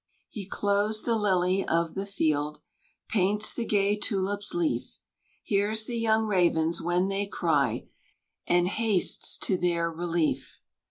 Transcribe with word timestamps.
He 0.31 0.47
clothes 0.47 1.03
the 1.03 1.15
lily 1.15 1.63
of 1.63 1.93
the 1.93 2.07
field, 2.07 2.59
Paints 3.07 3.53
the 3.53 3.65
gay 3.65 3.95
tulip's 3.95 4.51
leaf, 4.55 4.97
Hears 5.43 5.85
the 5.85 5.99
young 5.99 6.25
ravens 6.25 6.81
when 6.81 7.07
they 7.07 7.27
cry, 7.27 7.85
And 8.47 8.67
hastes 8.67 9.37
to 9.37 9.57
their 9.57 9.91
relief. 9.91 10.59